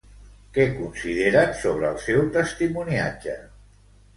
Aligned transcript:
Què 0.55 0.63
consideren 0.77 1.53
sobre 1.61 1.91
el 1.91 2.01
seu 2.07 2.25
testimoniatge? 2.39 3.37